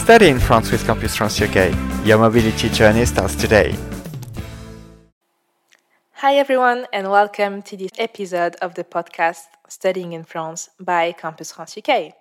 Study 0.00 0.28
in 0.28 0.40
France 0.40 0.72
with 0.72 0.84
Campus 0.86 1.14
France 1.14 1.40
UK. 1.42 1.72
Your 2.06 2.18
mobility 2.18 2.70
journey 2.70 3.04
starts 3.04 3.36
today. 3.36 3.76
Hi, 6.14 6.36
everyone, 6.36 6.86
and 6.90 7.10
welcome 7.10 7.60
to 7.62 7.76
this 7.76 7.92
episode 7.98 8.56
of 8.62 8.74
the 8.74 8.82
podcast 8.82 9.42
Studying 9.68 10.14
in 10.14 10.24
France 10.24 10.70
by 10.80 11.12
Campus 11.12 11.52
France 11.52 11.76
UK. 11.76 12.14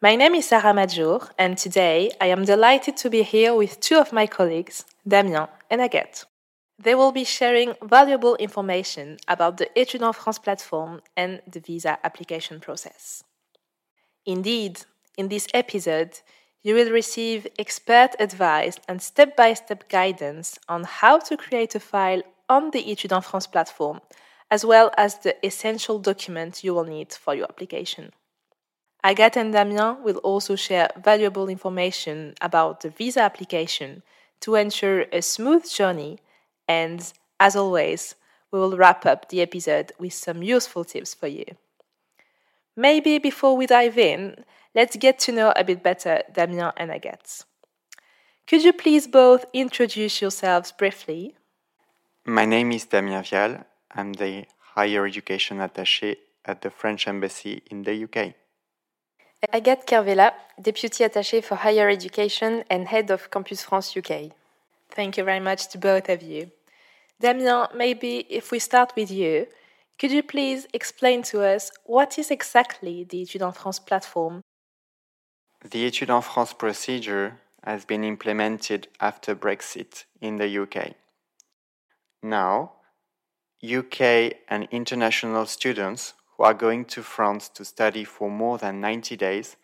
My 0.00 0.16
name 0.16 0.34
is 0.34 0.48
Sarah 0.48 0.72
Majour, 0.72 1.28
and 1.38 1.58
today 1.58 2.10
I 2.22 2.28
am 2.28 2.46
delighted 2.46 2.96
to 2.96 3.10
be 3.10 3.22
here 3.22 3.54
with 3.54 3.78
two 3.80 3.98
of 3.98 4.10
my 4.10 4.26
colleagues, 4.26 4.86
Damien 5.06 5.46
and 5.70 5.82
Agathe. 5.82 6.24
They 6.78 6.94
will 6.94 7.12
be 7.12 7.24
sharing 7.24 7.74
valuable 7.82 8.34
information 8.36 9.18
about 9.28 9.58
the 9.58 9.68
Etudes 9.78 10.02
en 10.02 10.14
France 10.14 10.38
platform 10.38 11.02
and 11.16 11.42
the 11.46 11.60
visa 11.60 11.98
application 12.02 12.60
process. 12.60 13.22
Indeed, 14.24 14.80
in 15.18 15.28
this 15.28 15.46
episode, 15.52 16.20
you 16.62 16.74
will 16.74 16.90
receive 16.90 17.46
expert 17.58 18.10
advice 18.18 18.78
and 18.88 19.00
step 19.00 19.36
by 19.36 19.54
step 19.54 19.88
guidance 19.88 20.58
on 20.68 20.84
how 20.84 21.18
to 21.18 21.36
create 21.36 21.74
a 21.74 21.80
file 21.80 22.22
on 22.48 22.70
the 22.70 22.90
Etudes 22.90 23.12
en 23.12 23.22
France 23.22 23.46
platform, 23.46 24.00
as 24.50 24.64
well 24.64 24.90
as 24.96 25.18
the 25.18 25.34
essential 25.46 25.98
documents 25.98 26.64
you 26.64 26.74
will 26.74 26.84
need 26.84 27.12
for 27.12 27.34
your 27.34 27.46
application. 27.48 28.10
Agathe 29.04 29.36
and 29.36 29.52
Damien 29.52 30.02
will 30.02 30.16
also 30.18 30.56
share 30.56 30.90
valuable 31.02 31.48
information 31.48 32.34
about 32.40 32.80
the 32.80 32.90
visa 32.90 33.20
application 33.20 34.02
to 34.40 34.56
ensure 34.56 35.02
a 35.12 35.22
smooth 35.22 35.70
journey, 35.70 36.18
and 36.66 37.12
as 37.38 37.54
always, 37.54 38.16
we 38.50 38.58
will 38.58 38.76
wrap 38.76 39.06
up 39.06 39.28
the 39.28 39.40
episode 39.40 39.92
with 39.98 40.12
some 40.12 40.42
useful 40.42 40.84
tips 40.84 41.14
for 41.14 41.28
you. 41.28 41.44
Maybe 42.76 43.18
before 43.18 43.56
we 43.56 43.66
dive 43.66 43.98
in, 43.98 44.44
let's 44.78 44.96
get 44.96 45.18
to 45.18 45.32
know 45.32 45.52
a 45.56 45.64
bit 45.64 45.82
better 45.82 46.22
Damien 46.32 46.70
and 46.76 46.90
Agathe. 46.92 47.44
Could 48.46 48.62
you 48.62 48.72
please 48.72 49.08
both 49.08 49.44
introduce 49.52 50.22
yourselves 50.22 50.70
briefly? 50.80 51.34
My 52.24 52.46
name 52.46 52.70
is 52.70 52.84
Damien 52.86 53.24
Vial. 53.24 53.54
I'm 53.96 54.12
the 54.12 54.46
higher 54.74 55.04
education 55.04 55.56
attaché 55.58 56.16
at 56.44 56.62
the 56.62 56.70
French 56.70 57.08
Embassy 57.08 57.54
in 57.72 57.82
the 57.82 57.94
UK. 58.04 58.18
Agathe 59.52 59.84
Kervella, 59.84 60.32
Deputy 60.60 61.04
Attaché 61.04 61.42
for 61.42 61.56
Higher 61.56 61.88
Education 61.88 62.64
and 62.70 62.88
Head 62.88 63.10
of 63.10 63.30
Campus 63.30 63.62
France 63.62 63.96
UK. 63.96 64.30
Thank 64.90 65.16
you 65.16 65.24
very 65.24 65.40
much 65.40 65.68
to 65.70 65.78
both 65.78 66.08
of 66.08 66.22
you. 66.22 66.50
Damien, 67.20 67.66
maybe 67.74 68.26
if 68.30 68.52
we 68.52 68.60
start 68.60 68.92
with 68.96 69.10
you, 69.10 69.46
could 69.98 70.12
you 70.12 70.22
please 70.22 70.68
explain 70.72 71.22
to 71.30 71.42
us 71.42 71.72
what 71.84 72.18
is 72.18 72.30
exactly 72.30 73.04
the 73.04 73.22
Etudes 73.22 73.42
en 73.42 73.52
France 73.52 73.80
platform? 73.80 74.42
The 75.64 75.86
Etudes 75.86 76.10
en 76.10 76.22
France 76.22 76.52
procedure 76.52 77.38
has 77.64 77.84
been 77.84 78.04
implemented 78.04 78.88
after 79.00 79.34
Brexit 79.34 80.04
in 80.20 80.36
the 80.36 80.58
UK. 80.62 80.94
Now, 82.22 82.74
UK 83.62 84.34
and 84.48 84.68
international 84.70 85.46
students 85.46 86.14
who 86.36 86.44
are 86.44 86.54
going 86.54 86.84
to 86.84 87.02
France 87.02 87.48
to 87.50 87.64
study 87.64 88.04
for 88.04 88.30
more 88.30 88.58
than 88.58 88.80
90 88.80 89.16
days 89.16 89.56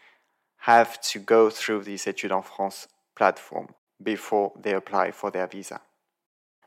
have 0.58 1.00
to 1.02 1.20
go 1.20 1.48
through 1.48 1.84
this 1.84 2.06
Etudes 2.06 2.32
en 2.32 2.42
France 2.42 2.88
platform 3.14 3.68
before 4.02 4.52
they 4.60 4.74
apply 4.74 5.12
for 5.12 5.30
their 5.30 5.46
visa. 5.46 5.80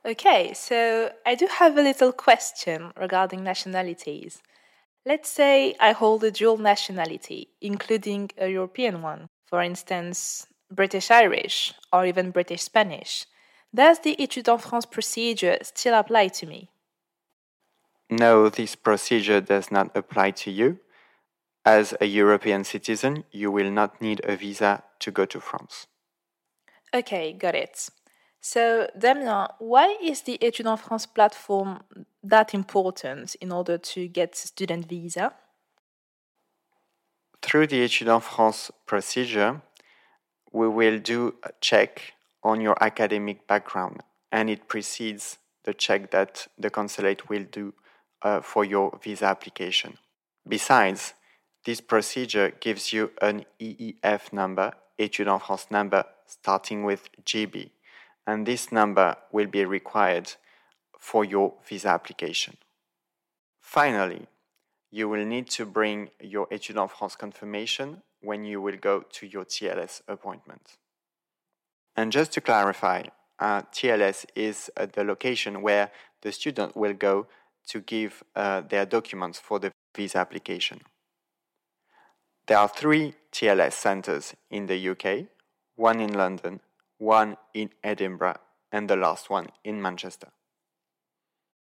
Okay, 0.05 0.53
so 0.53 1.11
I 1.25 1.35
do 1.35 1.47
have 1.59 1.77
a 1.77 1.81
little 1.81 2.13
question 2.13 2.93
regarding 2.95 3.43
nationalities. 3.43 4.41
Let's 5.07 5.29
say 5.29 5.73
I 5.79 5.93
hold 5.93 6.25
a 6.25 6.31
dual 6.31 6.57
nationality, 6.57 7.47
including 7.61 8.29
a 8.37 8.49
European 8.49 9.01
one, 9.01 9.29
for 9.45 9.61
instance, 9.61 10.47
British 10.69 11.09
Irish 11.09 11.73
or 11.93 12.05
even 12.05 12.31
British 12.31 12.63
Spanish. 12.63 13.25
Does 13.73 13.99
the 13.99 14.17
Etudes 14.19 14.49
en 14.49 14.57
France 14.57 14.85
procedure 14.85 15.59
still 15.61 15.93
apply 15.93 16.27
to 16.39 16.45
me? 16.45 16.71
No, 18.09 18.49
this 18.49 18.75
procedure 18.75 19.39
does 19.39 19.71
not 19.71 19.95
apply 19.95 20.31
to 20.43 20.51
you. 20.51 20.79
As 21.63 21.93
a 22.01 22.05
European 22.05 22.65
citizen, 22.65 23.23
you 23.31 23.49
will 23.49 23.71
not 23.71 24.01
need 24.01 24.19
a 24.25 24.35
visa 24.35 24.83
to 24.99 25.11
go 25.11 25.23
to 25.23 25.39
France. 25.39 25.87
Okay, 26.93 27.31
got 27.31 27.55
it. 27.55 27.89
So, 28.49 28.87
Damien, 28.97 29.47
why 29.59 29.97
is 30.01 30.21
the 30.21 30.37
Etudes 30.41 30.69
en 30.69 30.77
France 30.77 31.05
platform 31.05 31.79
that 32.23 32.53
important 32.53 33.35
in 33.41 33.51
order 33.51 33.77
to 33.77 34.07
get 34.07 34.37
student 34.37 34.87
visa? 34.87 35.33
Through 37.41 37.67
the 37.67 37.83
Etudes 37.83 38.07
en 38.07 38.21
France 38.21 38.71
procedure, 38.85 39.61
we 40.53 40.69
will 40.69 40.97
do 40.97 41.35
a 41.43 41.49
check 41.59 42.13
on 42.41 42.61
your 42.61 42.81
academic 42.81 43.45
background, 43.47 44.01
and 44.31 44.49
it 44.49 44.69
precedes 44.69 45.39
the 45.65 45.73
check 45.73 46.11
that 46.11 46.47
the 46.57 46.69
consulate 46.69 47.27
will 47.27 47.45
do 47.51 47.73
uh, 48.21 48.39
for 48.39 48.63
your 48.63 48.97
visa 49.03 49.25
application. 49.25 49.97
Besides, 50.47 51.15
this 51.65 51.81
procedure 51.81 52.51
gives 52.61 52.93
you 52.93 53.11
an 53.21 53.43
EEF 53.59 54.31
number, 54.31 54.71
Etudes 54.97 55.27
en 55.27 55.39
France 55.39 55.67
number, 55.69 56.05
starting 56.25 56.85
with 56.85 57.09
GB, 57.25 57.71
and 58.27 58.45
this 58.45 58.71
number 58.71 59.15
will 59.31 59.47
be 59.47 59.63
required 59.65 60.33
for 60.99 61.23
your 61.23 61.53
visa 61.67 61.87
application. 61.87 62.57
Finally, 63.61 64.27
you 64.91 65.07
will 65.09 65.25
need 65.25 65.49
to 65.49 65.65
bring 65.65 66.09
your 66.19 66.47
Etudes 66.51 66.77
en 66.77 66.87
France 66.89 67.15
confirmation 67.15 68.03
when 68.21 68.43
you 68.43 68.61
will 68.61 68.77
go 68.77 69.03
to 69.11 69.25
your 69.25 69.45
TLS 69.45 70.01
appointment. 70.07 70.77
And 71.95 72.11
just 72.11 72.33
to 72.33 72.41
clarify, 72.41 73.03
uh, 73.39 73.61
TLS 73.71 74.25
is 74.35 74.69
uh, 74.75 74.87
the 74.91 75.03
location 75.03 75.61
where 75.61 75.91
the 76.21 76.31
student 76.31 76.75
will 76.75 76.93
go 76.93 77.27
to 77.67 77.79
give 77.79 78.23
uh, 78.35 78.61
their 78.61 78.85
documents 78.85 79.39
for 79.39 79.59
the 79.59 79.71
visa 79.95 80.17
application. 80.17 80.81
There 82.47 82.57
are 82.57 82.69
three 82.69 83.13
TLS 83.31 83.73
centers 83.73 84.35
in 84.49 84.67
the 84.67 84.89
UK 84.89 85.27
one 85.77 86.01
in 86.01 86.11
London, 86.11 86.59
one 86.97 87.37
in 87.53 87.69
Edinburgh, 87.83 88.39
and 88.71 88.89
the 88.89 88.95
last 88.95 89.29
one 89.29 89.47
in 89.63 89.81
Manchester. 89.81 90.29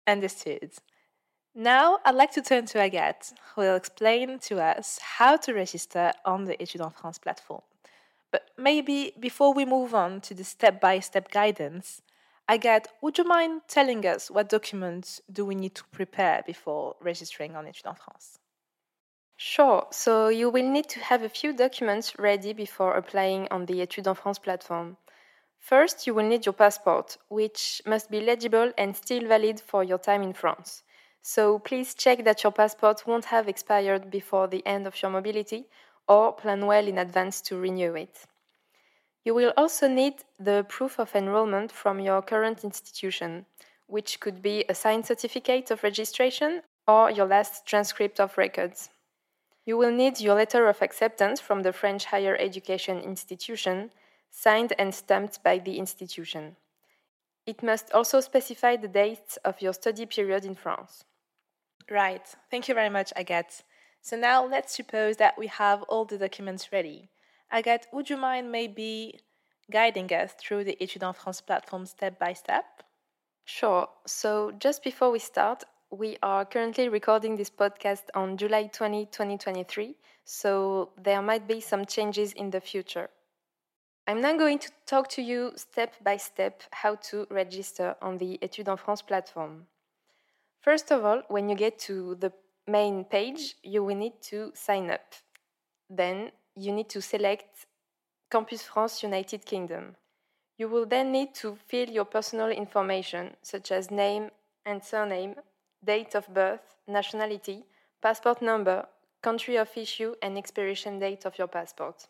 Understood. 0.07 0.71
Now 1.53 1.99
I'd 2.03 2.15
like 2.15 2.33
to 2.33 2.41
turn 2.41 2.65
to 2.67 2.79
Agathe, 2.79 3.33
who 3.53 3.61
will 3.61 3.75
explain 3.75 4.39
to 4.39 4.61
us 4.61 4.99
how 5.01 5.37
to 5.37 5.53
register 5.53 6.11
on 6.25 6.45
the 6.45 6.61
Etudes 6.61 6.81
en 6.85 6.91
France 6.91 7.17
platform. 7.17 7.61
But 8.29 8.49
maybe 8.57 9.13
before 9.17 9.53
we 9.53 9.63
move 9.63 9.95
on 9.95 10.19
to 10.21 10.33
the 10.33 10.43
step 10.43 10.81
by 10.81 10.99
step 10.99 11.31
guidance, 11.31 12.01
Agathe, 12.49 12.87
would 13.01 13.17
you 13.17 13.23
mind 13.23 13.61
telling 13.67 14.05
us 14.05 14.29
what 14.29 14.49
documents 14.49 15.21
do 15.31 15.45
we 15.45 15.55
need 15.55 15.73
to 15.75 15.83
prepare 15.91 16.43
before 16.45 16.95
registering 16.99 17.55
on 17.55 17.65
Etudes 17.65 17.87
en 17.87 17.95
France? 17.95 18.39
Sure. 19.37 19.87
So 19.91 20.27
you 20.27 20.49
will 20.49 20.69
need 20.69 20.87
to 20.89 20.99
have 20.99 21.23
a 21.23 21.29
few 21.29 21.53
documents 21.53 22.19
ready 22.19 22.53
before 22.53 22.95
applying 22.95 23.47
on 23.49 23.65
the 23.65 23.81
Etudes 23.81 24.07
en 24.07 24.15
France 24.15 24.39
platform. 24.39 24.97
First, 25.65 26.05
you 26.05 26.13
will 26.13 26.27
need 26.27 26.45
your 26.45 26.53
passport, 26.53 27.17
which 27.27 27.81
must 27.87 28.11
be 28.11 28.21
legible 28.21 28.71
and 28.77 28.95
still 28.95 29.27
valid 29.27 29.59
for 29.59 29.83
your 29.83 29.97
time 29.97 30.21
in 30.21 30.31
France. 30.31 30.83
So 31.23 31.57
please 31.57 31.95
check 31.95 32.23
that 32.23 32.43
your 32.43 32.51
passport 32.51 33.07
won't 33.07 33.25
have 33.25 33.47
expired 33.47 34.11
before 34.11 34.45
the 34.45 34.61
end 34.67 34.85
of 34.85 35.01
your 35.01 35.09
mobility 35.09 35.65
or 36.07 36.33
plan 36.33 36.67
well 36.67 36.85
in 36.87 36.99
advance 36.99 37.41
to 37.41 37.57
renew 37.57 37.95
it. 37.95 38.27
You 39.23 39.33
will 39.33 39.53
also 39.57 39.87
need 39.87 40.23
the 40.39 40.67
proof 40.69 40.99
of 40.99 41.15
enrollment 41.15 41.71
from 41.71 41.99
your 41.99 42.21
current 42.21 42.63
institution, 42.63 43.47
which 43.87 44.19
could 44.19 44.43
be 44.43 44.65
a 44.69 44.75
signed 44.75 45.07
certificate 45.07 45.71
of 45.71 45.81
registration 45.81 46.61
or 46.87 47.09
your 47.09 47.25
last 47.25 47.65
transcript 47.65 48.19
of 48.19 48.37
records. 48.37 48.91
You 49.65 49.77
will 49.77 49.91
need 49.91 50.21
your 50.21 50.35
letter 50.35 50.67
of 50.67 50.83
acceptance 50.83 51.41
from 51.41 51.63
the 51.63 51.73
French 51.73 52.05
higher 52.05 52.37
education 52.39 52.99
institution, 52.99 53.89
signed 54.35 54.73
and 54.77 54.93
stamped 54.93 55.41
by 55.43 55.57
the 55.57 55.77
institution. 55.77 56.57
It 57.45 57.63
must 57.63 57.91
also 57.93 58.19
specify 58.19 58.75
the 58.75 58.89
dates 58.89 59.37
of 59.45 59.61
your 59.61 59.71
study 59.71 60.05
period 60.05 60.43
in 60.43 60.55
France. 60.55 61.05
Right, 61.89 62.27
thank 62.51 62.67
you 62.67 62.75
very 62.75 62.89
much, 62.89 63.13
Agathe. 63.15 63.63
So 64.01 64.17
now 64.17 64.45
let's 64.45 64.75
suppose 64.75 65.15
that 65.17 65.37
we 65.37 65.47
have 65.47 65.83
all 65.83 66.03
the 66.03 66.17
documents 66.17 66.73
ready. 66.73 67.09
Agathe, 67.49 67.85
would 67.93 68.09
you 68.09 68.17
mind 68.17 68.51
maybe 68.51 69.21
guiding 69.71 70.11
us 70.11 70.33
through 70.33 70.65
the 70.65 70.77
Etudes 70.81 71.03
en 71.03 71.13
France 71.13 71.39
platform 71.39 71.85
step 71.85 72.19
by 72.19 72.33
step? 72.33 72.83
Sure. 73.45 73.87
So 74.05 74.51
just 74.59 74.83
before 74.83 75.11
we 75.11 75.19
start, 75.19 75.63
we 75.91 76.17
are 76.21 76.43
currently 76.43 76.89
recording 76.89 77.37
this 77.37 77.49
podcast 77.49 78.03
on 78.13 78.35
July 78.35 78.67
20, 78.67 79.05
2023, 79.05 79.95
so 80.25 80.89
there 81.01 81.21
might 81.21 81.47
be 81.47 81.61
some 81.61 81.85
changes 81.85 82.33
in 82.33 82.49
the 82.49 82.59
future. 82.59 83.09
I'm 84.07 84.21
now 84.21 84.37
going 84.37 84.59
to 84.59 84.69
talk 84.85 85.09
to 85.09 85.21
you 85.23 85.53
step 85.55 85.95
by 86.03 86.17
step 86.17 86.61
how 86.71 86.93
to 87.09 87.25
register 87.31 87.95
on 88.03 88.19
the 88.19 88.37
Etudes 88.39 88.69
en 88.69 88.77
France 88.77 89.01
platform. 89.01 89.65
First 90.61 90.91
of 90.91 91.03
all, 91.03 91.23
when 91.27 91.49
you 91.49 91.55
get 91.55 91.79
to 91.79 92.13
the 92.13 92.31
main 92.67 93.05
page, 93.05 93.55
you 93.63 93.83
will 93.83 93.95
need 93.95 94.21
to 94.29 94.51
sign 94.53 94.91
up. 94.91 95.15
Then 95.89 96.31
you 96.55 96.71
need 96.71 96.87
to 96.89 97.01
select 97.01 97.65
Campus 98.29 98.61
France 98.61 99.01
United 99.01 99.43
Kingdom. 99.43 99.95
You 100.59 100.69
will 100.69 100.85
then 100.85 101.11
need 101.11 101.33
to 101.35 101.57
fill 101.67 101.89
your 101.89 102.05
personal 102.05 102.49
information, 102.49 103.35
such 103.41 103.71
as 103.71 103.89
name 103.89 104.29
and 104.67 104.83
surname, 104.83 105.33
date 105.83 106.13
of 106.13 106.31
birth, 106.31 106.75
nationality, 106.87 107.65
passport 108.03 108.39
number, 108.43 108.85
country 109.23 109.55
of 109.55 109.75
issue, 109.75 110.13
and 110.21 110.37
expiration 110.37 110.99
date 110.99 111.25
of 111.25 111.39
your 111.39 111.47
passport. 111.47 112.07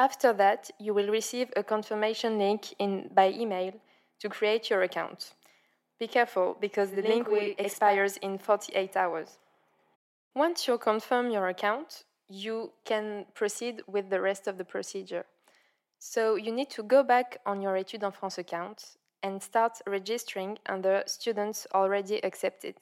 After 0.00 0.32
that, 0.32 0.70
you 0.78 0.94
will 0.94 1.08
receive 1.08 1.52
a 1.56 1.62
confirmation 1.62 2.38
link 2.38 2.74
in, 2.78 3.10
by 3.12 3.32
email 3.32 3.74
to 4.20 4.30
create 4.30 4.70
your 4.70 4.80
account. 4.80 5.34
Be 5.98 6.06
careful 6.06 6.56
because 6.58 6.92
the 6.92 7.02
link 7.02 7.28
will 7.28 7.52
expires 7.58 8.16
in 8.16 8.38
48 8.38 8.96
hours. 8.96 9.36
Once 10.34 10.66
you 10.66 10.78
confirm 10.78 11.30
your 11.30 11.48
account, 11.48 12.04
you 12.30 12.72
can 12.86 13.26
proceed 13.34 13.82
with 13.86 14.08
the 14.08 14.22
rest 14.22 14.48
of 14.48 14.56
the 14.56 14.64
procedure. 14.64 15.26
So 15.98 16.36
you 16.36 16.50
need 16.50 16.70
to 16.70 16.82
go 16.82 17.02
back 17.02 17.36
on 17.44 17.60
your 17.60 17.76
Etudes 17.76 18.02
en 18.02 18.12
France 18.12 18.38
account 18.38 18.96
and 19.22 19.42
start 19.42 19.82
registering 19.86 20.56
under 20.64 21.02
students 21.04 21.66
already 21.74 22.24
accepted. 22.24 22.76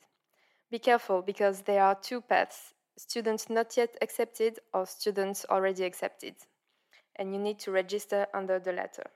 Be 0.71 0.79
careful 0.79 1.23
because 1.23 1.63
there 1.63 1.83
are 1.83 1.97
two 1.97 2.21
paths 2.21 2.75
students 2.97 3.51
not 3.51 3.77
yet 3.77 3.97
accepted 4.03 4.61
or 4.73 4.87
students 4.87 5.45
already 5.51 5.83
accepted. 5.83 6.35
And 7.19 7.35
you 7.35 7.41
need 7.41 7.59
to 7.61 7.71
register 7.71 8.27
under 8.33 8.59
the 8.59 8.73
latter. 8.73 9.11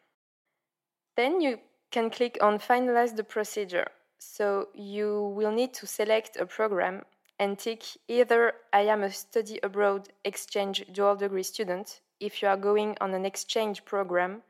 Then 1.17 1.41
you 1.41 1.59
can 1.91 2.11
click 2.11 2.39
on 2.41 2.59
Finalize 2.59 3.15
the 3.15 3.25
procedure. 3.25 3.89
So 4.19 4.69
you 4.75 5.33
will 5.37 5.53
need 5.53 5.75
to 5.75 5.87
select 5.87 6.37
a 6.37 6.47
program 6.47 7.03
and 7.39 7.59
tick 7.59 7.83
either 8.09 8.53
I 8.73 8.83
am 8.83 9.03
a 9.03 9.11
study 9.11 9.59
abroad 9.63 10.09
exchange 10.25 10.85
dual 10.93 11.17
degree 11.17 11.43
student 11.43 12.01
if 12.21 12.41
you 12.41 12.49
are 12.49 12.57
going 12.57 12.97
on 13.01 13.15
an 13.15 13.27
exchange 13.27 13.85
program, 13.85 14.43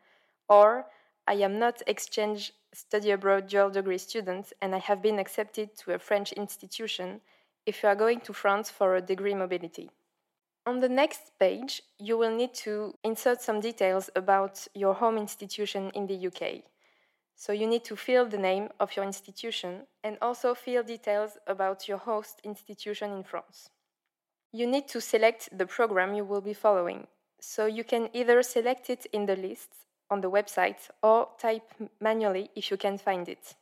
or 0.48 0.86
I 1.26 1.34
am 1.34 1.58
not 1.58 1.82
exchange 1.86 2.52
study 2.74 3.10
abroad 3.12 3.48
dual 3.48 3.70
degree 3.70 3.98
student 3.98 4.52
and 4.60 4.74
I 4.74 4.78
have 4.78 5.00
been 5.00 5.18
accepted 5.18 5.74
to 5.78 5.94
a 5.94 5.98
French 5.98 6.32
institution 6.32 7.22
if 7.64 7.82
you 7.82 7.88
are 7.88 7.96
going 7.96 8.20
to 8.20 8.32
France 8.32 8.68
for 8.68 8.96
a 8.96 9.00
degree 9.00 9.34
mobility. 9.34 9.90
On 10.64 10.78
the 10.78 10.88
next 10.88 11.32
page, 11.40 11.82
you 11.98 12.16
will 12.16 12.30
need 12.30 12.54
to 12.54 12.94
insert 13.02 13.42
some 13.42 13.60
details 13.60 14.10
about 14.14 14.68
your 14.74 14.94
home 14.94 15.18
institution 15.18 15.90
in 15.94 16.06
the 16.06 16.28
UK. 16.28 16.62
So 17.34 17.52
you 17.52 17.66
need 17.66 17.84
to 17.86 17.96
fill 17.96 18.26
the 18.26 18.38
name 18.38 18.68
of 18.78 18.94
your 18.94 19.04
institution 19.04 19.86
and 20.04 20.16
also 20.22 20.54
fill 20.54 20.84
details 20.84 21.36
about 21.48 21.88
your 21.88 21.98
host 21.98 22.40
institution 22.44 23.10
in 23.10 23.24
France. 23.24 23.70
You 24.52 24.68
need 24.68 24.86
to 24.88 25.00
select 25.00 25.48
the 25.56 25.66
program 25.66 26.14
you 26.14 26.24
will 26.24 26.40
be 26.40 26.54
following. 26.54 27.08
So 27.40 27.66
you 27.66 27.82
can 27.82 28.08
either 28.12 28.40
select 28.44 28.88
it 28.88 29.06
in 29.12 29.26
the 29.26 29.34
list 29.34 29.70
on 30.10 30.20
the 30.20 30.30
website 30.30 30.90
or 31.02 31.26
type 31.40 31.68
manually 32.00 32.50
if 32.54 32.70
you 32.70 32.76
can 32.76 32.98
find 32.98 33.28
it. 33.28 33.56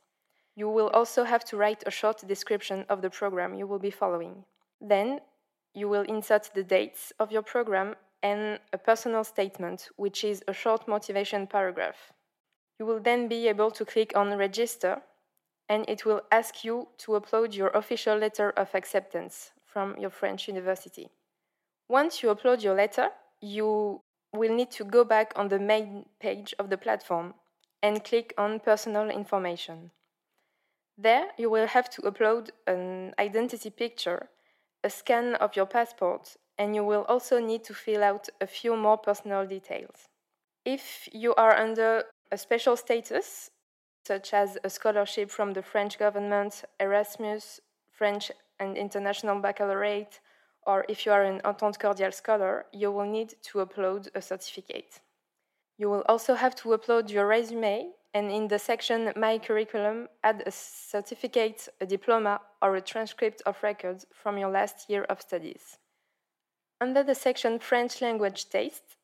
You 0.55 0.69
will 0.69 0.89
also 0.89 1.23
have 1.23 1.43
to 1.45 1.57
write 1.57 1.81
a 1.87 1.91
short 1.91 2.27
description 2.27 2.85
of 2.89 3.01
the 3.01 3.09
program 3.09 3.55
you 3.55 3.65
will 3.65 3.79
be 3.79 3.89
following. 3.89 4.43
Then 4.79 5.21
you 5.73 5.87
will 5.87 6.03
insert 6.03 6.51
the 6.53 6.63
dates 6.63 7.13
of 7.19 7.31
your 7.31 7.41
program 7.41 7.95
and 8.23 8.59
a 8.73 8.77
personal 8.77 9.23
statement, 9.23 9.89
which 9.95 10.23
is 10.23 10.43
a 10.47 10.53
short 10.53 10.87
motivation 10.87 11.47
paragraph. 11.47 12.11
You 12.79 12.85
will 12.85 12.99
then 12.99 13.27
be 13.27 13.47
able 13.47 13.71
to 13.71 13.85
click 13.85 14.13
on 14.15 14.37
Register 14.37 15.01
and 15.69 15.85
it 15.87 16.05
will 16.05 16.21
ask 16.31 16.65
you 16.65 16.87
to 16.97 17.11
upload 17.13 17.55
your 17.55 17.69
official 17.69 18.17
letter 18.17 18.49
of 18.51 18.73
acceptance 18.75 19.51
from 19.65 19.97
your 19.97 20.09
French 20.09 20.47
university. 20.47 21.09
Once 21.87 22.21
you 22.21 22.33
upload 22.33 22.61
your 22.61 22.75
letter, 22.75 23.09
you 23.39 24.01
will 24.33 24.53
need 24.53 24.71
to 24.71 24.83
go 24.83 25.03
back 25.03 25.31
on 25.35 25.47
the 25.47 25.59
main 25.59 26.05
page 26.19 26.53
of 26.59 26.69
the 26.69 26.77
platform 26.77 27.33
and 27.81 28.03
click 28.03 28.33
on 28.37 28.59
Personal 28.59 29.09
Information. 29.09 29.91
There, 30.97 31.27
you 31.37 31.49
will 31.49 31.67
have 31.67 31.89
to 31.91 32.01
upload 32.03 32.49
an 32.67 33.13
identity 33.17 33.69
picture, 33.69 34.29
a 34.83 34.89
scan 34.89 35.35
of 35.35 35.55
your 35.55 35.65
passport, 35.65 36.37
and 36.57 36.75
you 36.75 36.83
will 36.83 37.05
also 37.07 37.39
need 37.39 37.63
to 37.65 37.73
fill 37.73 38.03
out 38.03 38.29
a 38.39 38.47
few 38.47 38.75
more 38.75 38.97
personal 38.97 39.45
details. 39.45 40.07
If 40.65 41.09
you 41.11 41.33
are 41.35 41.57
under 41.57 42.03
a 42.31 42.37
special 42.37 42.77
status, 42.77 43.49
such 44.05 44.33
as 44.33 44.57
a 44.63 44.69
scholarship 44.69 45.29
from 45.29 45.53
the 45.53 45.61
French 45.61 45.97
government, 45.99 46.63
Erasmus, 46.79 47.59
French 47.91 48.31
and 48.59 48.77
International 48.77 49.39
Baccalaureate, 49.39 50.19
or 50.65 50.85
if 50.87 51.05
you 51.05 51.11
are 51.11 51.23
an 51.23 51.41
Entente 51.43 51.79
Cordiale 51.79 52.11
scholar, 52.11 52.65
you 52.71 52.91
will 52.91 53.05
need 53.05 53.33
to 53.43 53.59
upload 53.59 54.07
a 54.15 54.21
certificate. 54.21 55.01
You 55.77 55.89
will 55.89 56.03
also 56.07 56.35
have 56.35 56.55
to 56.57 56.69
upload 56.69 57.09
your 57.09 57.27
resume 57.27 57.91
and 58.13 58.29
in 58.29 58.47
the 58.47 58.59
section 58.59 59.13
My 59.15 59.37
Curriculum, 59.37 60.09
add 60.23 60.43
a 60.45 60.51
certificate, 60.51 61.69
a 61.79 61.85
diploma, 61.85 62.41
or 62.61 62.75
a 62.75 62.81
transcript 62.81 63.41
of 63.45 63.63
records 63.63 64.05
from 64.13 64.37
your 64.37 64.49
last 64.49 64.89
year 64.89 65.03
of 65.05 65.21
studies. 65.21 65.77
Under 66.81 67.03
the 67.03 67.15
section 67.15 67.59
French 67.59 68.01
language 68.01 68.49
taste, 68.49 68.97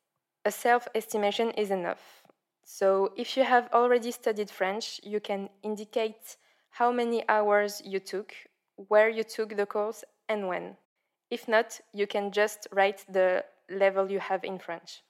a 0.44 0.50
self 0.50 0.88
estimation 0.94 1.50
is 1.52 1.70
enough. 1.70 2.22
So, 2.64 3.12
if 3.16 3.36
you 3.36 3.44
have 3.44 3.70
already 3.72 4.10
studied 4.10 4.50
French, 4.50 5.00
you 5.02 5.20
can 5.20 5.48
indicate 5.62 6.36
how 6.70 6.92
many 6.92 7.26
hours 7.28 7.80
you 7.84 8.00
took, 8.00 8.34
where 8.76 9.08
you 9.08 9.24
took 9.24 9.56
the 9.56 9.64
course, 9.64 10.04
and 10.28 10.48
when. 10.48 10.76
If 11.30 11.48
not, 11.48 11.80
you 11.94 12.06
can 12.06 12.30
just 12.30 12.66
write 12.72 13.04
the 13.08 13.44
level 13.70 14.10
you 14.10 14.20
have 14.20 14.44
in 14.44 14.58
French. 14.58 15.02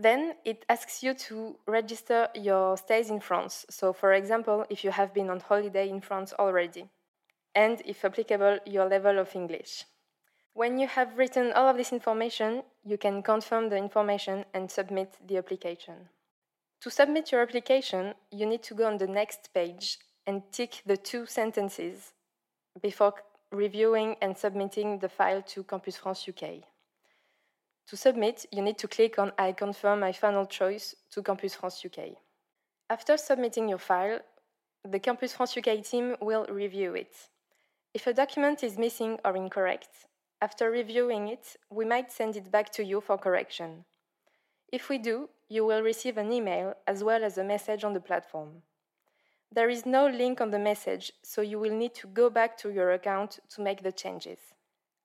Then 0.00 0.36
it 0.46 0.64
asks 0.70 1.02
you 1.02 1.12
to 1.28 1.58
register 1.66 2.28
your 2.34 2.78
stays 2.78 3.10
in 3.10 3.20
France. 3.20 3.66
So, 3.68 3.92
for 3.92 4.14
example, 4.14 4.64
if 4.70 4.82
you 4.82 4.90
have 4.90 5.12
been 5.12 5.28
on 5.28 5.40
holiday 5.40 5.90
in 5.90 6.00
France 6.00 6.32
already, 6.38 6.88
and 7.54 7.82
if 7.84 8.02
applicable, 8.02 8.60
your 8.64 8.88
level 8.88 9.18
of 9.18 9.36
English. 9.36 9.84
When 10.54 10.78
you 10.78 10.88
have 10.88 11.18
written 11.18 11.52
all 11.52 11.68
of 11.68 11.76
this 11.76 11.92
information, 11.92 12.62
you 12.82 12.96
can 12.96 13.22
confirm 13.22 13.68
the 13.68 13.76
information 13.76 14.46
and 14.54 14.70
submit 14.70 15.18
the 15.28 15.36
application. 15.36 16.08
To 16.80 16.90
submit 16.90 17.30
your 17.30 17.42
application, 17.42 18.14
you 18.30 18.46
need 18.46 18.62
to 18.62 18.74
go 18.74 18.86
on 18.86 18.96
the 18.96 19.06
next 19.06 19.52
page 19.52 19.98
and 20.26 20.50
tick 20.50 20.80
the 20.86 20.96
two 20.96 21.26
sentences 21.26 22.14
before 22.80 23.16
reviewing 23.52 24.16
and 24.22 24.38
submitting 24.38 25.00
the 25.00 25.10
file 25.10 25.42
to 25.42 25.62
Campus 25.62 25.98
France 25.98 26.26
UK. 26.26 26.69
To 27.90 27.96
submit, 27.96 28.46
you 28.52 28.62
need 28.62 28.78
to 28.78 28.86
click 28.86 29.18
on 29.18 29.32
I 29.36 29.50
confirm 29.50 29.98
my 29.98 30.12
final 30.12 30.46
choice 30.46 30.94
to 31.10 31.24
Campus 31.24 31.56
France 31.56 31.84
UK. 31.84 32.10
After 32.88 33.16
submitting 33.16 33.68
your 33.68 33.78
file, 33.78 34.20
the 34.88 35.00
Campus 35.00 35.32
France 35.32 35.56
UK 35.56 35.82
team 35.82 36.14
will 36.20 36.46
review 36.48 36.94
it. 36.94 37.16
If 37.92 38.06
a 38.06 38.14
document 38.14 38.62
is 38.62 38.78
missing 38.78 39.18
or 39.24 39.34
incorrect, 39.34 39.88
after 40.40 40.70
reviewing 40.70 41.26
it, 41.26 41.56
we 41.68 41.84
might 41.84 42.12
send 42.12 42.36
it 42.36 42.52
back 42.52 42.70
to 42.74 42.84
you 42.84 43.00
for 43.00 43.18
correction. 43.18 43.84
If 44.72 44.88
we 44.88 44.98
do, 44.98 45.28
you 45.48 45.66
will 45.66 45.82
receive 45.82 46.16
an 46.16 46.32
email 46.32 46.74
as 46.86 47.02
well 47.02 47.24
as 47.24 47.38
a 47.38 47.44
message 47.44 47.82
on 47.82 47.92
the 47.92 48.06
platform. 48.08 48.62
There 49.50 49.68
is 49.68 49.84
no 49.84 50.06
link 50.06 50.40
on 50.40 50.52
the 50.52 50.60
message, 50.60 51.10
so 51.24 51.42
you 51.42 51.58
will 51.58 51.74
need 51.74 51.96
to 51.96 52.06
go 52.06 52.30
back 52.30 52.56
to 52.58 52.70
your 52.70 52.92
account 52.92 53.40
to 53.48 53.60
make 53.60 53.82
the 53.82 53.90
changes. 53.90 54.38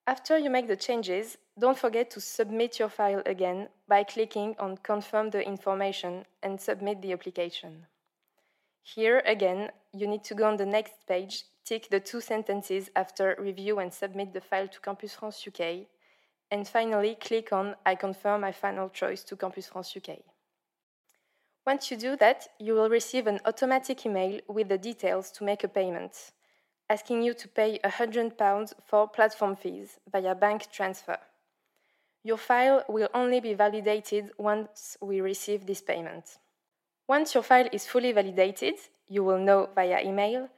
After 0.07 0.37
you 0.37 0.51
make 0.51 0.67
the 0.67 0.75
changes, 0.75 1.35
don't 1.57 1.77
forget 1.77 2.11
to 2.11 2.21
submit 2.21 2.77
your 2.77 2.89
file 2.89 3.23
again 3.25 3.69
by 3.87 4.03
clicking 4.03 4.55
on 4.59 4.77
Confirm 4.77 5.31
the 5.31 5.41
information 5.43 6.25
and 6.43 6.61
submit 6.61 7.01
the 7.01 7.11
application. 7.11 7.87
Here 8.83 9.23
again, 9.25 9.71
you 9.93 10.05
need 10.05 10.23
to 10.25 10.35
go 10.35 10.45
on 10.45 10.57
the 10.57 10.65
next 10.65 11.07
page, 11.07 11.45
tick 11.63 11.89
the 11.89 11.99
two 11.99 12.21
sentences 12.21 12.91
after 12.95 13.35
review 13.39 13.79
and 13.79 13.91
submit 13.91 14.31
the 14.31 14.41
file 14.41 14.67
to 14.67 14.79
Campus 14.79 15.15
France 15.15 15.43
UK, 15.47 15.87
and 16.51 16.67
finally 16.67 17.15
click 17.15 17.51
on 17.51 17.75
I 17.83 17.95
confirm 17.95 18.41
my 18.41 18.51
final 18.51 18.89
choice 18.89 19.23
to 19.23 19.35
Campus 19.35 19.67
France 19.69 19.97
UK. 19.97 20.19
Once 21.65 21.89
you 21.89 21.97
do 21.97 22.15
that, 22.17 22.47
you 22.59 22.75
will 22.75 22.89
receive 22.89 23.25
an 23.25 23.39
automatic 23.45 24.05
email 24.05 24.39
with 24.47 24.69
the 24.69 24.77
details 24.77 25.31
to 25.31 25.43
make 25.43 25.63
a 25.63 25.67
payment, 25.67 26.31
asking 26.89 27.23
you 27.23 27.33
to 27.33 27.47
pay 27.47 27.79
£100 27.83 28.73
for 28.85 29.07
platform 29.07 29.55
fees 29.55 29.99
via 30.11 30.35
bank 30.35 30.71
transfer. 30.71 31.17
Your 32.23 32.37
file 32.37 32.83
will 32.87 33.09
only 33.13 33.39
be 33.39 33.53
validated 33.53 34.31
once 34.37 34.97
we 35.01 35.21
receive 35.21 35.65
this 35.65 35.81
payment. 35.81 36.37
Once 37.07 37.33
your 37.33 37.43
file 37.43 37.69
is 37.71 37.85
fully 37.85 38.11
validated, 38.11 38.75
you 39.07 39.23
will 39.23 39.37
know 39.37 39.69
via 39.75 40.01
email, 40.03 40.49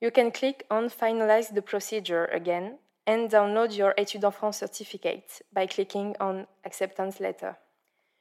you 0.00 0.10
can 0.10 0.30
click 0.30 0.64
on 0.70 0.88
Finalize 0.88 1.54
the 1.54 1.60
procedure 1.60 2.24
again 2.26 2.78
and 3.06 3.30
download 3.30 3.76
your 3.76 3.92
Etudes 3.98 4.24
en 4.24 4.32
France 4.32 4.58
certificate 4.58 5.42
by 5.52 5.66
clicking 5.66 6.16
on 6.20 6.46
Acceptance 6.64 7.20
Letter. 7.20 7.56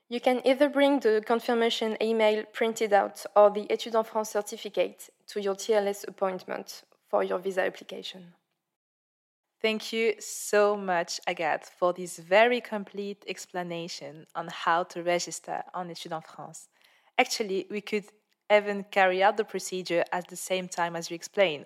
You 0.10 0.20
can 0.20 0.42
either 0.46 0.68
bring 0.68 1.00
the 1.00 1.24
confirmation 1.26 1.96
email 2.02 2.44
printed 2.52 2.92
out 2.92 3.26
or 3.36 3.50
the 3.50 3.68
Etudes 3.70 3.96
en 3.96 4.04
France 4.04 4.32
certificate 4.32 5.10
to 5.28 5.40
your 5.40 5.56
TLS 5.56 6.06
appointment 6.08 6.84
for 7.10 7.24
your 7.24 7.40
visa 7.40 7.62
application. 7.64 8.34
Thank 9.62 9.92
you 9.92 10.14
so 10.20 10.78
much, 10.78 11.20
Agathe, 11.28 11.66
for 11.66 11.92
this 11.92 12.18
very 12.18 12.62
complete 12.62 13.26
explanation 13.28 14.26
on 14.34 14.48
how 14.48 14.84
to 14.84 15.04
register 15.04 15.64
on 15.74 15.90
Etudes 15.90 16.14
en 16.14 16.22
France. 16.22 16.70
Actually, 17.18 17.68
we 17.70 17.82
could 17.82 18.06
even 18.50 18.86
carry 18.90 19.22
out 19.22 19.36
the 19.36 19.44
procedure 19.44 20.06
at 20.14 20.30
the 20.30 20.38
same 20.38 20.70
time 20.70 20.96
as 20.96 21.10
you 21.10 21.16
explained. 21.16 21.66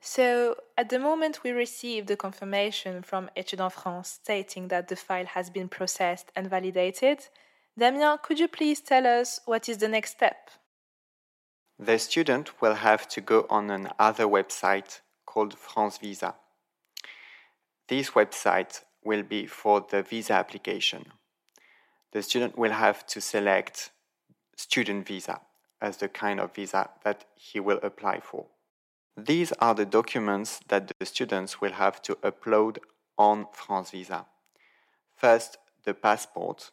So, 0.00 0.56
at 0.78 0.88
the 0.88 0.98
moment 0.98 1.42
we 1.44 1.50
received 1.50 2.08
the 2.08 2.16
confirmation 2.16 3.02
from 3.02 3.28
Etudes 3.36 3.60
en 3.60 3.70
France 3.70 4.18
stating 4.22 4.68
that 4.68 4.88
the 4.88 4.96
file 4.96 5.26
has 5.26 5.50
been 5.50 5.68
processed 5.68 6.32
and 6.34 6.48
validated, 6.48 7.28
Damien, 7.76 8.18
could 8.22 8.40
you 8.40 8.48
please 8.48 8.80
tell 8.80 9.06
us 9.06 9.40
what 9.44 9.68
is 9.68 9.76
the 9.76 9.88
next 9.88 10.12
step? 10.12 10.50
The 11.82 11.98
student 11.98 12.60
will 12.60 12.74
have 12.74 13.08
to 13.08 13.22
go 13.22 13.46
on 13.48 13.70
another 13.70 14.26
website 14.26 15.00
called 15.24 15.56
France 15.56 15.96
Visa. 15.96 16.34
This 17.88 18.10
website 18.10 18.82
will 19.02 19.22
be 19.22 19.46
for 19.46 19.86
the 19.90 20.02
visa 20.02 20.34
application. 20.34 21.06
The 22.12 22.22
student 22.22 22.58
will 22.58 22.72
have 22.72 23.06
to 23.06 23.22
select 23.22 23.92
student 24.56 25.08
visa 25.08 25.40
as 25.80 25.96
the 25.96 26.08
kind 26.08 26.38
of 26.38 26.54
visa 26.54 26.90
that 27.02 27.24
he 27.34 27.60
will 27.60 27.80
apply 27.82 28.20
for. 28.20 28.44
These 29.16 29.52
are 29.52 29.74
the 29.74 29.86
documents 29.86 30.60
that 30.68 30.92
the 30.98 31.06
students 31.06 31.62
will 31.62 31.72
have 31.72 32.02
to 32.02 32.14
upload 32.16 32.76
on 33.16 33.46
France 33.54 33.92
Visa. 33.92 34.26
First, 35.16 35.56
the 35.84 35.94
passport, 35.94 36.72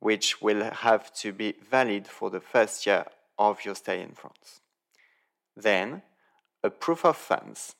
which 0.00 0.40
will 0.40 0.70
have 0.70 1.12
to 1.16 1.34
be 1.34 1.52
valid 1.70 2.06
for 2.06 2.30
the 2.30 2.40
first 2.40 2.86
year 2.86 3.04
of 3.38 3.64
your 3.64 3.74
stay 3.74 4.00
in 4.00 4.12
France. 4.12 4.60
Then, 5.56 6.02
a 6.62 6.70
proof 6.70 7.04
of 7.04 7.16
funds, 7.16 7.74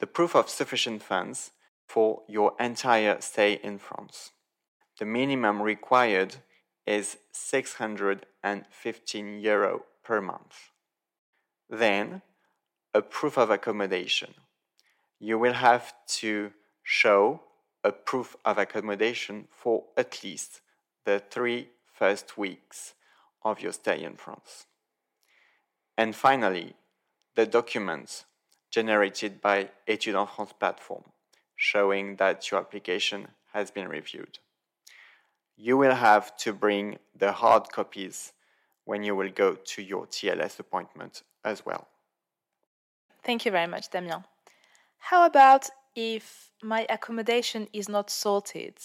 the 0.00 0.06
proof 0.06 0.34
of 0.34 0.48
sufficient 0.48 1.02
funds 1.02 1.52
for 1.86 2.22
your 2.28 2.54
entire 2.60 3.20
stay 3.20 3.60
in 3.62 3.78
France. 3.78 4.32
The 4.98 5.04
minimum 5.04 5.62
required 5.62 6.36
is 6.86 7.18
615 7.32 9.40
euro 9.40 9.84
per 10.04 10.20
month. 10.20 10.70
Then, 11.70 12.22
a 12.94 13.02
proof 13.02 13.36
of 13.36 13.50
accommodation. 13.50 14.34
You 15.20 15.38
will 15.38 15.54
have 15.54 15.92
to 16.20 16.52
show 16.82 17.42
a 17.84 17.92
proof 17.92 18.34
of 18.44 18.58
accommodation 18.58 19.46
for 19.50 19.84
at 19.96 20.24
least 20.24 20.60
the 21.04 21.22
three 21.30 21.68
first 21.92 22.36
weeks 22.36 22.94
of 23.42 23.60
your 23.60 23.72
stay 23.72 24.02
in 24.02 24.16
France. 24.16 24.66
And 25.96 26.14
finally, 26.14 26.74
the 27.34 27.46
documents 27.46 28.24
generated 28.70 29.40
by 29.40 29.70
Etudes 29.86 30.16
en 30.16 30.26
France 30.26 30.52
platform 30.52 31.04
showing 31.56 32.16
that 32.16 32.50
your 32.50 32.60
application 32.60 33.28
has 33.52 33.70
been 33.70 33.88
reviewed. 33.88 34.38
You 35.56 35.76
will 35.76 35.96
have 35.96 36.36
to 36.38 36.52
bring 36.52 36.98
the 37.16 37.32
hard 37.32 37.70
copies 37.72 38.32
when 38.84 39.02
you 39.02 39.16
will 39.16 39.30
go 39.30 39.54
to 39.54 39.82
your 39.82 40.06
TLS 40.06 40.60
appointment 40.60 41.24
as 41.44 41.66
well. 41.66 41.88
Thank 43.24 43.44
you 43.44 43.50
very 43.50 43.66
much, 43.66 43.90
Damien. 43.90 44.24
How 44.98 45.26
about 45.26 45.68
if 45.96 46.50
my 46.62 46.86
accommodation 46.88 47.68
is 47.72 47.88
not 47.88 48.08
sorted? 48.08 48.78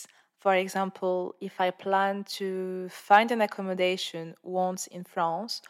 For 0.43 0.55
example, 0.55 1.35
if 1.39 1.61
I 1.61 1.71
plan 1.71 2.25
to 2.39 2.89
find 2.89 3.31
an 3.31 3.39
accommodation 3.39 4.35
once 4.43 4.87
in 4.87 5.05
France, 5.05 5.61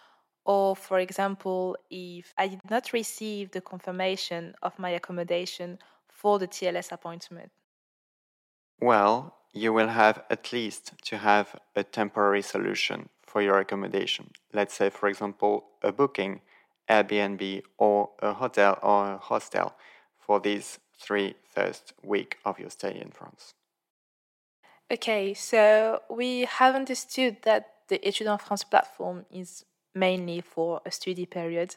or 0.45 0.75
for 0.75 0.97
example, 0.97 1.77
if 1.91 2.33
I 2.39 2.47
did 2.47 2.67
not 2.67 2.91
receive 2.91 3.51
the 3.51 3.61
confirmation 3.61 4.55
of 4.63 4.79
my 4.79 4.89
accommodation 4.89 5.77
for 6.09 6.39
the 6.39 6.47
TLS 6.47 6.91
appointment? 6.91 7.51
Well, 8.81 9.35
you 9.53 9.73
will 9.73 9.89
have 9.89 10.23
at 10.31 10.51
least 10.51 10.93
to 11.03 11.19
have 11.19 11.55
a 11.75 11.83
temporary 11.83 12.41
solution 12.41 13.09
for 13.21 13.43
your 13.43 13.59
accommodation. 13.59 14.31
Let's 14.53 14.73
say, 14.73 14.89
for 14.89 15.07
example, 15.07 15.65
a 15.83 15.91
booking 15.91 16.41
Airbnb 16.89 17.61
or 17.77 18.09
a 18.23 18.33
hotel 18.33 18.79
or 18.81 19.11
a 19.11 19.17
hostel 19.19 19.75
for 20.17 20.39
these 20.39 20.79
three 20.97 21.35
first 21.47 21.93
week 22.01 22.39
of 22.43 22.57
your 22.57 22.71
stay 22.71 22.99
in 22.99 23.11
France. 23.11 23.53
Okay, 24.91 25.33
so 25.33 26.01
we 26.09 26.45
have 26.45 26.75
understood 26.75 27.37
that 27.43 27.69
the 27.87 27.99
Etudes 28.05 28.29
en 28.29 28.37
France 28.37 28.63
platform 28.63 29.25
is 29.31 29.65
mainly 29.95 30.41
for 30.41 30.81
a 30.85 30.91
study 30.91 31.25
period. 31.25 31.75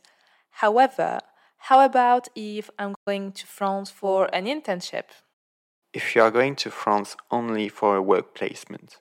However, 0.50 1.20
how 1.58 1.84
about 1.84 2.28
if 2.34 2.70
I'm 2.78 2.94
going 3.06 3.32
to 3.32 3.46
France 3.46 3.90
for 3.90 4.28
an 4.34 4.46
internship? 4.46 5.04
If 5.92 6.14
you 6.14 6.22
are 6.22 6.30
going 6.30 6.56
to 6.56 6.70
France 6.70 7.16
only 7.30 7.68
for 7.68 7.96
a 7.96 8.02
work 8.02 8.34
placement, 8.34 8.98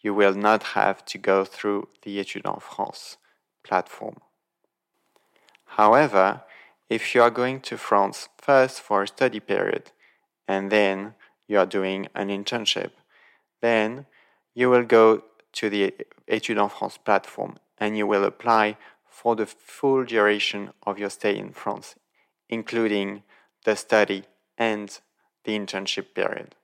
you 0.00 0.14
will 0.14 0.34
not 0.34 0.62
have 0.74 1.04
to 1.06 1.18
go 1.18 1.44
through 1.44 1.88
the 2.02 2.18
Etudes 2.18 2.46
en 2.46 2.60
France 2.60 3.16
platform. 3.64 4.16
However, 5.76 6.42
if 6.88 7.14
you 7.14 7.22
are 7.22 7.30
going 7.30 7.60
to 7.62 7.76
France 7.76 8.28
first 8.38 8.80
for 8.80 9.02
a 9.02 9.08
study 9.08 9.40
period 9.40 9.90
and 10.46 10.70
then 10.70 11.14
you 11.46 11.58
are 11.58 11.66
doing 11.66 12.08
an 12.14 12.28
internship, 12.28 12.92
then 13.60 14.06
you 14.54 14.70
will 14.70 14.84
go 14.84 15.22
to 15.52 15.70
the 15.70 15.94
Etudes 16.26 16.60
en 16.60 16.68
France 16.68 16.98
platform 16.98 17.56
and 17.78 17.96
you 17.96 18.06
will 18.06 18.24
apply 18.24 18.76
for 19.08 19.34
the 19.36 19.46
full 19.46 20.04
duration 20.04 20.70
of 20.86 20.98
your 20.98 21.10
stay 21.10 21.36
in 21.36 21.52
France, 21.52 21.96
including 22.48 23.22
the 23.64 23.74
study 23.74 24.24
and 24.56 25.00
the 25.44 25.58
internship 25.58 26.14
period. 26.14 26.54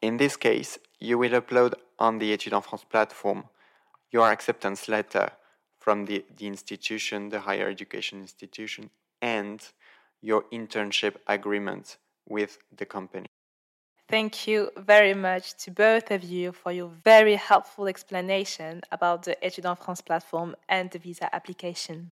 In 0.00 0.16
this 0.16 0.36
case, 0.36 0.78
you 0.98 1.18
will 1.18 1.30
upload 1.30 1.74
on 1.98 2.18
the 2.18 2.32
Etudes 2.32 2.54
en 2.54 2.62
France 2.62 2.84
platform 2.84 3.44
your 4.10 4.30
acceptance 4.30 4.88
letter 4.88 5.30
from 5.78 6.04
the, 6.04 6.24
the 6.36 6.46
institution, 6.46 7.30
the 7.30 7.40
higher 7.40 7.68
education 7.68 8.20
institution, 8.20 8.90
and 9.20 9.72
your 10.20 10.44
internship 10.52 11.16
agreement 11.26 11.96
with 12.28 12.58
the 12.76 12.86
company. 12.86 13.26
Thank 14.12 14.46
you 14.46 14.70
very 14.76 15.14
much 15.14 15.54
to 15.64 15.70
both 15.70 16.10
of 16.10 16.22
you 16.22 16.52
for 16.52 16.70
your 16.70 16.90
very 17.02 17.34
helpful 17.34 17.86
explanation 17.86 18.82
about 18.92 19.22
the 19.22 19.42
Etudes 19.42 19.64
en 19.64 19.76
France 19.76 20.02
platform 20.02 20.54
and 20.68 20.90
the 20.90 20.98
visa 20.98 21.34
application. 21.34 22.10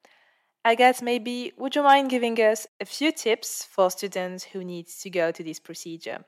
I 0.65 0.73
guess 0.73 1.03
maybe 1.03 1.53
would 1.55 1.75
you 1.75 1.83
mind 1.83 2.09
giving 2.09 2.39
us 2.39 2.65
a 2.81 2.85
few 2.85 3.12
tips 3.12 3.63
for 3.63 3.91
students 3.91 4.43
who 4.43 4.63
need 4.63 4.88
to 4.88 5.09
go 5.12 5.29
to 5.29 5.43
this 5.43 5.59
procedure? 5.59 6.25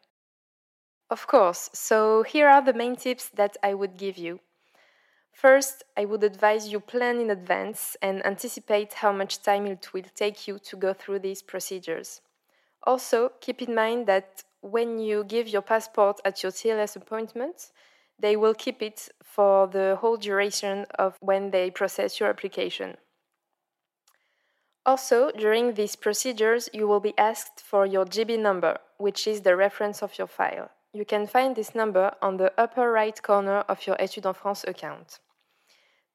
Of 1.09 1.25
course. 1.25 1.71
So 1.73 2.21
here 2.21 2.47
are 2.47 2.61
the 2.61 2.73
main 2.73 2.95
tips 2.95 3.29
that 3.29 3.57
I 3.63 3.73
would 3.73 3.97
give 3.97 4.19
you. 4.19 4.41
First, 5.33 5.83
I 5.97 6.05
would 6.05 6.23
advise 6.23 6.71
you 6.71 6.79
plan 6.79 7.19
in 7.19 7.31
advance 7.31 7.97
and 8.03 8.23
anticipate 8.23 8.93
how 8.93 9.11
much 9.11 9.41
time 9.41 9.65
it 9.65 9.91
will 9.95 10.05
take 10.15 10.47
you 10.47 10.59
to 10.59 10.77
go 10.77 10.93
through 10.93 11.21
these 11.21 11.41
procedures. 11.41 12.21
Also, 12.83 13.31
keep 13.41 13.63
in 13.63 13.73
mind 13.73 14.05
that 14.05 14.43
when 14.65 14.97
you 14.97 15.23
give 15.23 15.47
your 15.47 15.61
passport 15.61 16.19
at 16.25 16.41
your 16.41 16.51
TLS 16.51 16.95
appointment, 16.95 17.69
they 18.17 18.35
will 18.35 18.55
keep 18.55 18.81
it 18.81 19.09
for 19.23 19.67
the 19.67 19.97
whole 20.01 20.17
duration 20.17 20.85
of 20.97 21.17
when 21.19 21.51
they 21.51 21.69
process 21.69 22.19
your 22.19 22.29
application. 22.29 22.97
Also, 24.83 25.31
during 25.31 25.73
these 25.73 25.95
procedures, 25.95 26.69
you 26.73 26.87
will 26.87 26.99
be 26.99 27.13
asked 27.17 27.61
for 27.61 27.85
your 27.85 28.05
GB 28.05 28.39
number, 28.39 28.77
which 28.97 29.27
is 29.27 29.41
the 29.41 29.55
reference 29.55 30.01
of 30.01 30.17
your 30.17 30.27
file. 30.27 30.71
You 30.93 31.05
can 31.05 31.27
find 31.27 31.55
this 31.55 31.75
number 31.75 32.13
on 32.21 32.37
the 32.37 32.51
upper 32.57 32.91
right 32.91 33.21
corner 33.21 33.59
of 33.67 33.85
your 33.85 33.97
Etudes 33.97 34.25
en 34.25 34.33
France 34.33 34.63
account. 34.67 35.19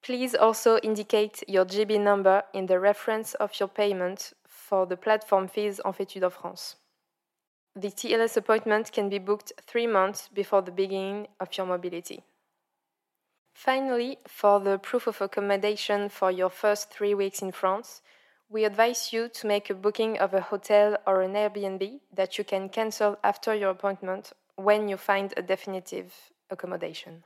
Please 0.03 0.35
also 0.35 0.79
indicate 0.79 1.45
your 1.47 1.65
GB 1.65 2.01
number 2.01 2.43
in 2.53 2.67
the 2.67 2.81
reference 2.81 3.35
of 3.35 3.61
your 3.61 3.69
payment 3.69 4.33
for 4.49 4.87
the 4.87 4.97
platform 4.97 5.47
fees 5.47 5.79
of 5.81 5.99
Etudes 5.99 6.25
en 6.25 6.31
France. 6.31 6.77
The 7.77 7.89
TLS 7.89 8.37
appointment 8.37 8.91
can 8.93 9.09
be 9.09 9.19
booked 9.19 9.53
three 9.67 9.87
months 9.87 10.29
before 10.29 10.63
the 10.63 10.73
beginning 10.73 11.29
of 11.39 11.57
your 11.57 11.67
mobility. 11.67 12.25
Finally, 13.55 14.19
for 14.27 14.59
the 14.59 14.79
proof 14.79 15.07
of 15.07 15.21
accommodation 15.21 16.09
for 16.09 16.31
your 16.31 16.51
first 16.51 16.91
three 16.91 17.15
weeks 17.15 17.43
in 17.43 17.53
France, 17.53 18.03
we 18.49 18.65
advise 18.65 19.13
you 19.13 19.29
to 19.29 19.47
make 19.47 19.71
a 19.71 19.75
booking 19.75 20.19
of 20.19 20.35
a 20.35 20.41
hotel 20.41 20.97
or 21.07 21.23
an 21.23 21.35
Airbnb 21.35 22.01
that 22.13 22.37
you 22.37 22.45
can 22.45 22.69
cancel 22.69 23.17
after 23.23 23.55
your 23.55 23.71
appointment 23.71 24.33
when 24.57 24.89
you 24.89 24.97
find 24.97 25.33
a 25.37 25.43
definitive 25.43 26.33
accommodation. 26.51 27.23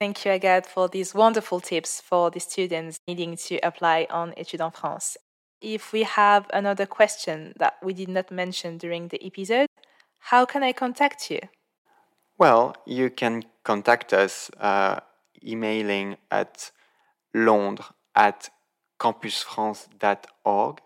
Thank 0.00 0.24
you, 0.24 0.32
Agathe, 0.32 0.66
for 0.66 0.88
these 0.88 1.14
wonderful 1.14 1.60
tips 1.60 2.00
for 2.00 2.30
the 2.30 2.40
students 2.40 2.98
needing 3.08 3.36
to 3.36 3.58
apply 3.58 4.06
on 4.10 4.32
Etudes 4.36 4.60
en 4.60 4.70
France. 4.70 5.16
If 5.62 5.92
we 5.92 6.02
have 6.02 6.50
another 6.52 6.86
question 6.86 7.54
that 7.58 7.76
we 7.82 7.94
did 7.94 8.08
not 8.08 8.32
mention 8.32 8.78
during 8.78 9.08
the 9.08 9.24
episode, 9.24 9.68
how 10.18 10.44
can 10.44 10.64
I 10.64 10.72
contact 10.72 11.30
you? 11.30 11.38
Well, 12.36 12.74
you 12.84 13.10
can 13.10 13.44
contact 13.62 14.12
us 14.12 14.50
uh, 14.58 15.00
emailing 15.44 16.16
at 16.30 16.72
londres 17.32 17.86
at 18.14 18.50
campusfrance.org. 18.98 20.80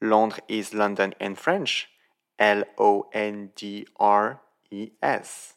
Londres 0.00 0.40
is 0.48 0.74
London 0.74 1.14
in 1.20 1.34
French, 1.34 1.88
L 2.38 2.64
O 2.78 3.08
N 3.12 3.50
D 3.56 3.86
R 3.98 4.40
E 4.70 4.90
S. 5.02 5.54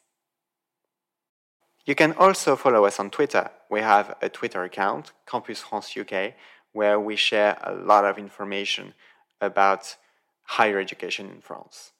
You 1.84 1.94
can 1.94 2.12
also 2.12 2.56
follow 2.56 2.84
us 2.84 3.00
on 3.00 3.10
Twitter. 3.10 3.50
We 3.70 3.80
have 3.80 4.14
a 4.22 4.28
Twitter 4.28 4.62
account, 4.62 5.12
Campus 5.26 5.60
France 5.60 5.96
UK, 5.96 6.34
where 6.72 6.98
we 6.98 7.16
share 7.16 7.58
a 7.62 7.74
lot 7.74 8.04
of 8.04 8.18
information 8.18 8.94
about 9.40 9.96
higher 10.44 10.78
education 10.78 11.30
in 11.30 11.40
France. 11.40 11.92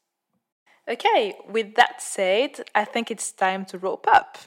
Okay, 0.88 1.34
with 1.48 1.74
that 1.76 2.02
said, 2.02 2.64
I 2.74 2.84
think 2.84 3.10
it's 3.10 3.30
time 3.32 3.64
to 3.66 3.78
wrap 3.78 4.06
up. 4.08 4.38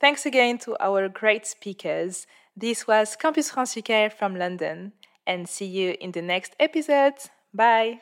Thanks 0.00 0.26
again 0.26 0.58
to 0.58 0.76
our 0.80 1.08
great 1.08 1.46
speakers. 1.46 2.26
This 2.56 2.86
was 2.86 3.16
Campus 3.16 3.50
France 3.50 3.76
UK 3.76 4.12
from 4.12 4.34
London, 4.34 4.92
and 5.26 5.48
see 5.48 5.66
you 5.66 5.96
in 6.00 6.12
the 6.12 6.22
next 6.22 6.56
episode. 6.58 7.14
Bye. 7.54 8.00